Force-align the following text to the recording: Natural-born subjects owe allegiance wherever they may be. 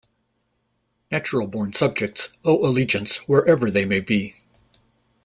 Natural-born 1.11 1.73
subjects 1.73 2.29
owe 2.43 2.65
allegiance 2.67 3.17
wherever 3.27 3.69
they 3.69 3.85
may 3.85 3.99
be. 3.99 4.35